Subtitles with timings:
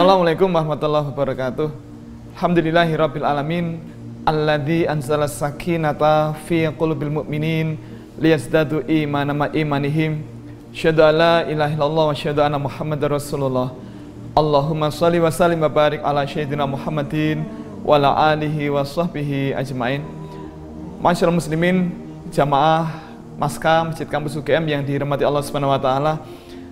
[0.00, 1.68] Assalamualaikum warahmatullahi wabarakatuh.
[2.32, 3.84] Alhamdulillahirabbil alamin
[4.24, 7.76] alladzi anzala sakinata fi qulubil mu'minin
[8.16, 10.24] liyazdadu imanan ma imanihim.
[10.72, 13.76] Syahadu alla ilaha illallah wa syahadu anna Muhammadar Rasulullah.
[14.32, 17.44] Allahumma shalli wa sallim wa barik ala sayyidina Muhammadin
[17.84, 20.00] wa ala alihi wa sahbihi ajmain.
[20.96, 21.92] Masyaallah muslimin,
[22.32, 22.88] jamaah
[23.36, 26.24] Maska Masjid Kampus UGM yang dirahmati Allah Subhanahu wa taala.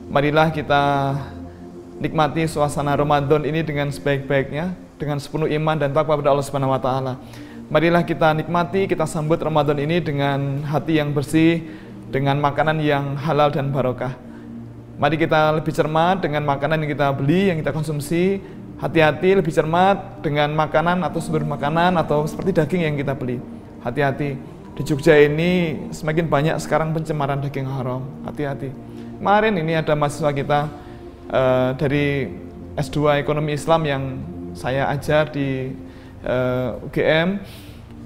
[0.09, 1.13] Marilah kita
[1.99, 6.81] nikmati suasana Ramadan ini dengan sebaik-baiknya, dengan sepenuh iman dan takwa kepada Allah Subhanahu wa
[6.81, 7.19] taala.
[7.69, 11.61] Marilah kita nikmati, kita sambut Ramadan ini dengan hati yang bersih,
[12.09, 14.17] dengan makanan yang halal dan barokah.
[14.99, 18.41] Mari kita lebih cermat dengan makanan yang kita beli, yang kita konsumsi.
[18.79, 23.43] Hati-hati lebih cermat dengan makanan atau sumber makanan atau seperti daging yang kita beli.
[23.83, 24.39] Hati-hati.
[24.79, 28.07] Di Jogja ini semakin banyak sekarang pencemaran daging haram.
[28.23, 28.71] Hati-hati.
[29.19, 30.71] Kemarin ini ada mahasiswa kita
[31.33, 32.29] uh, dari
[32.79, 34.03] S2 Ekonomi Islam yang
[34.55, 35.71] saya ajar di
[36.27, 37.29] uh, eh, UGM.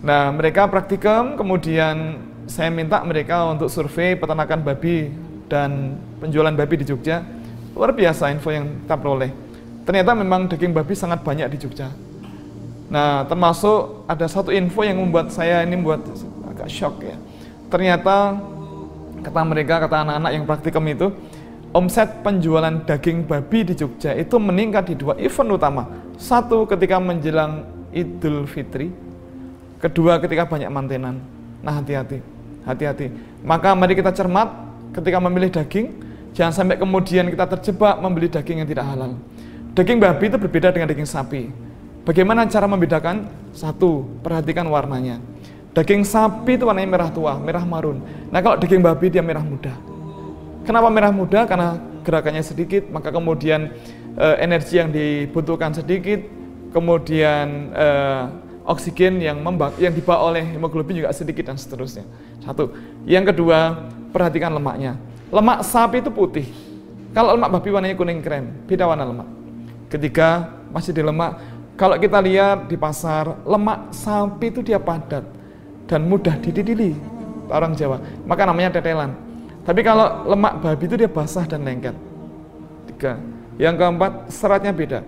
[0.02, 5.12] Nah, mereka praktikum, kemudian saya minta mereka untuk survei peternakan babi
[5.46, 7.22] dan penjualan babi di Jogja.
[7.72, 9.30] Luar biasa info yang kita peroleh.
[9.86, 11.88] Ternyata memang daging babi sangat banyak di Jogja.
[12.92, 16.04] Nah, termasuk ada satu info yang membuat saya ini membuat
[16.52, 17.16] agak shock ya.
[17.72, 18.36] Ternyata
[19.24, 21.08] kata mereka, kata anak-anak yang praktikum itu,
[21.72, 25.88] omset penjualan daging babi di Jogja itu meningkat di dua event utama.
[26.20, 28.92] Satu ketika menjelang Idul Fitri,
[29.80, 31.20] kedua ketika banyak mantenan.
[31.64, 32.20] Nah hati-hati,
[32.64, 33.12] hati-hati.
[33.42, 34.48] Maka mari kita cermat
[34.92, 35.86] ketika memilih daging,
[36.36, 39.16] jangan sampai kemudian kita terjebak membeli daging yang tidak halal.
[39.72, 41.48] Daging babi itu berbeda dengan daging sapi.
[42.04, 43.24] Bagaimana cara membedakan?
[43.56, 45.20] Satu, perhatikan warnanya.
[45.72, 48.04] Daging sapi itu warnanya merah tua, merah marun.
[48.28, 49.91] Nah kalau daging babi dia merah muda.
[50.62, 51.42] Kenapa merah muda?
[51.44, 53.74] Karena gerakannya sedikit, maka kemudian
[54.14, 56.22] e, energi yang dibutuhkan sedikit,
[56.70, 57.88] kemudian e,
[58.62, 62.06] oksigen yang membak yang dibawa oleh hemoglobin juga sedikit dan seterusnya.
[62.46, 62.70] Satu.
[63.06, 64.98] Yang kedua, perhatikan lemaknya.
[65.34, 66.46] Lemak sapi itu putih.
[67.12, 69.28] Kalau lemak babi warnanya kuning krem, beda warna lemak.
[69.90, 71.36] Ketiga, masih di lemak.
[71.76, 75.24] Kalau kita lihat di pasar, lemak sapi itu dia padat
[75.90, 76.96] dan mudah dididili
[77.50, 78.00] orang Jawa.
[78.24, 79.31] Maka namanya tetelan.
[79.62, 81.94] Tapi kalau lemak babi itu dia basah dan lengket.
[82.90, 83.18] Tiga.
[83.60, 85.00] Yang keempat, seratnya beda.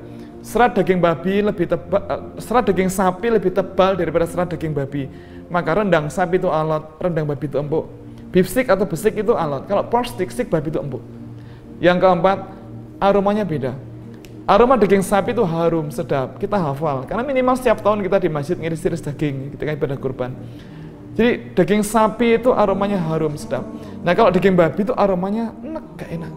[0.45, 5.09] Serat daging babi lebih tebal, eh, serat daging sapi lebih tebal daripada serat daging babi.
[5.49, 7.89] Maka rendang sapi itu alot, rendang babi itu empuk.
[8.29, 9.65] Beef atau besik itu alot.
[9.65, 11.01] Kalau pork stick, stick babi itu empuk.
[11.81, 12.39] Yang keempat,
[13.01, 13.73] aromanya beda.
[14.45, 16.37] Aroma daging sapi itu harum, sedap.
[16.37, 17.09] Kita hafal.
[17.09, 20.37] Karena minimal setiap tahun kita di masjid ngiris-iris daging ketika ibadah kurban.
[21.15, 23.63] Jadi daging sapi itu aromanya harum sedap.
[24.03, 26.33] Nah kalau daging babi itu aromanya enak, gak enak.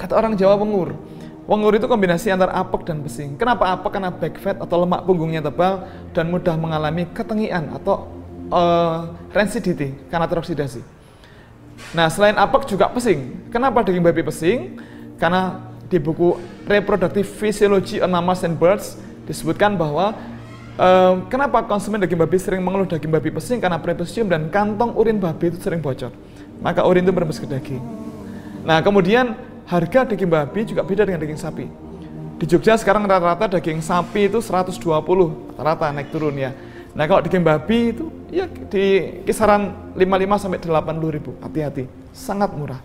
[0.00, 0.96] Kata orang Jawa wengur.
[1.46, 3.38] Wengur itu kombinasi antara apek dan pesing.
[3.38, 3.90] Kenapa apek?
[3.94, 8.10] Karena back fat atau lemak punggungnya tebal dan mudah mengalami ketengian atau
[8.50, 10.82] uh, rancidity karena teroksidasi.
[11.94, 13.46] Nah selain apek juga pesing.
[13.52, 14.80] Kenapa daging babi pesing?
[15.20, 16.34] Karena di buku
[16.66, 18.98] Reproductive Physiology on Mammals and Birds
[19.30, 20.18] disebutkan bahwa
[20.76, 23.64] Um, kenapa konsumen daging babi sering mengeluh daging babi pesing?
[23.64, 26.12] Karena prepesium dan kantong urin babi itu sering bocor.
[26.60, 27.80] Maka urin itu berembus ke daging.
[28.60, 31.64] Nah, kemudian harga daging babi juga beda dengan daging sapi.
[32.36, 34.84] Di Jogja sekarang rata-rata daging sapi itu 120
[35.56, 36.52] rata-rata naik turun ya.
[36.92, 41.32] Nah, kalau daging babi itu ya di kisaran 55 sampai 80 ribu.
[41.40, 42.84] Hati-hati, sangat murah.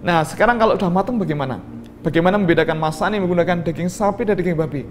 [0.00, 1.60] Nah, sekarang kalau udah matang bagaimana?
[2.00, 4.88] Bagaimana membedakan masa ini menggunakan daging sapi dan daging babi?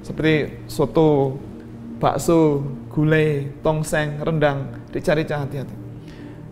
[0.00, 1.36] Seperti soto,
[1.96, 5.76] bakso, gulai, tongseng, rendang, dicari-cari hati-hati.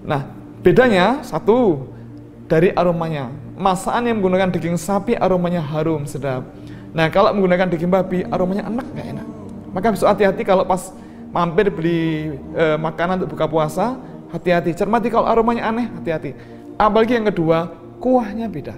[0.04, 0.28] Nah,
[0.60, 1.88] bedanya satu
[2.48, 3.32] dari aromanya.
[3.54, 6.44] Masakan yang menggunakan daging sapi aromanya harum, sedap.
[6.90, 9.26] Nah, kalau menggunakan daging babi aromanya enak nggak enak.
[9.74, 10.94] Maka besok hati-hati kalau pas
[11.34, 13.98] mampir beli e, makanan untuk buka puasa,
[14.30, 14.74] hati-hati.
[14.74, 16.34] Cermati kalau aromanya aneh, hati-hati.
[16.78, 18.74] Apalagi yang kedua, kuahnya beda.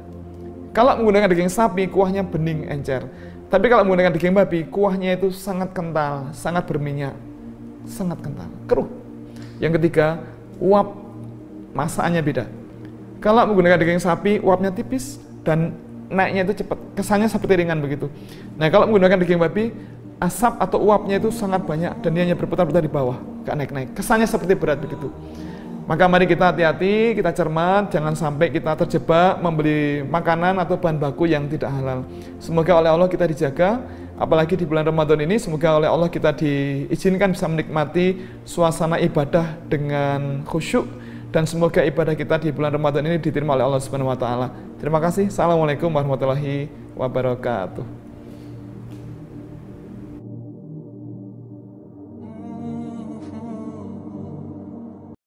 [0.76, 3.04] Kalau menggunakan daging sapi, kuahnya bening, encer.
[3.46, 7.14] Tapi kalau menggunakan daging babi, kuahnya itu sangat kental, sangat berminyak,
[7.86, 8.90] sangat kental, keruh.
[9.62, 10.18] Yang ketiga,
[10.58, 10.98] uap
[11.70, 12.44] masakannya beda.
[13.22, 15.78] Kalau menggunakan daging sapi, uapnya tipis dan
[16.10, 16.78] naiknya itu cepat.
[16.98, 18.10] Kesannya seperti ringan begitu.
[18.58, 19.70] Nah, kalau menggunakan daging babi,
[20.18, 23.94] asap atau uapnya itu sangat banyak dan dia hanya berputar-putar di bawah, gak naik-naik.
[23.94, 25.12] Kesannya seperti berat begitu.
[25.86, 31.30] Maka mari kita hati-hati, kita cermat, jangan sampai kita terjebak membeli makanan atau bahan baku
[31.30, 32.02] yang tidak halal.
[32.42, 33.86] Semoga oleh Allah kita dijaga,
[34.18, 40.42] apalagi di bulan Ramadan ini, semoga oleh Allah kita diizinkan bisa menikmati suasana ibadah dengan
[40.42, 40.90] khusyuk
[41.30, 44.50] dan semoga ibadah kita di bulan Ramadan ini diterima oleh Allah Subhanahu wa taala.
[44.82, 45.30] Terima kasih.
[45.30, 46.66] Assalamualaikum warahmatullahi
[46.98, 48.05] wabarakatuh.